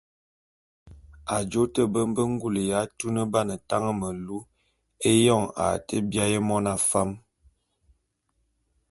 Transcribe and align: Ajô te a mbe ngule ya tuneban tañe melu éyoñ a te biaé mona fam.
Ajô 1.35 1.61
te 1.73 1.81
a 2.01 2.05
mbe 2.13 2.23
ngule 2.33 2.61
ya 2.71 2.79
tuneban 2.97 3.49
tañe 3.67 3.91
melu 3.99 4.37
éyoñ 5.09 5.43
a 5.65 5.65
te 5.87 5.95
biaé 6.09 6.37
mona 6.47 6.73
fam. 6.89 7.09